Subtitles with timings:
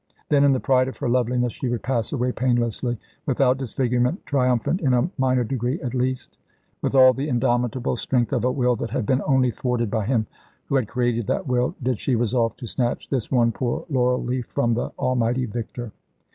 [0.29, 4.81] Then in the pride of her loveliness she would pass away painlessly, without disfigurement, triumphant
[4.81, 6.39] in a minor degree, at least.
[6.81, 10.25] With all the indomitable strength of a will that had been only thwarted by Him
[10.65, 14.47] who had created that will, did she resolve to snatch this one poor laurel leaf
[14.47, 15.91] from the Almighty Victor.